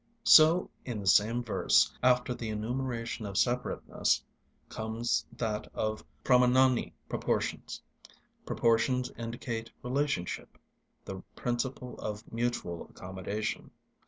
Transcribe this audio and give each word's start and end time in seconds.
So 0.23 0.67
in 0.83 0.99
the 0.99 1.05
same 1.05 1.43
verse, 1.43 1.95
after 2.01 2.33
the 2.33 2.49
enumeration 2.49 3.27
of 3.27 3.37
separateness 3.37 4.23
comes 4.67 5.27
that 5.37 5.67
of 5.75 6.03
Pramānāni—proportions. 6.23 7.83
Proportions 8.43 9.11
indicate 9.15 9.69
relationship, 9.83 10.57
the 11.05 11.21
principle 11.35 11.99
of 11.99 12.33
mutual 12.33 12.87
accommodation. 12.89 13.69